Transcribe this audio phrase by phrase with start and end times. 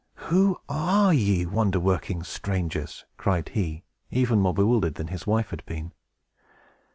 [0.31, 5.63] "Who are ye, wonder working strangers?" cried he, even more bewildered than his wife had
[5.67, 5.91] been.